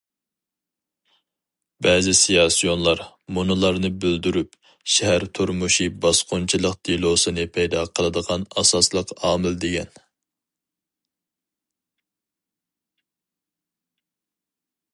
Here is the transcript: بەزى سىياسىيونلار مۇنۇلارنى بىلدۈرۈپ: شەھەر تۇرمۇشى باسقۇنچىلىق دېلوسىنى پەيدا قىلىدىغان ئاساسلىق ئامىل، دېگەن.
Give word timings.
بەزى 1.87 2.13
سىياسىيونلار 2.19 3.01
مۇنۇلارنى 3.37 3.91
بىلدۈرۈپ: 4.05 4.57
شەھەر 4.93 5.25
تۇرمۇشى 5.39 5.85
باسقۇنچىلىق 6.05 6.79
دېلوسىنى 6.89 7.45
پەيدا 7.59 7.83
قىلىدىغان 8.01 8.45
ئاساسلىق 8.63 9.13
ئامىل، 9.19 9.59
دېگەن. 9.67 9.93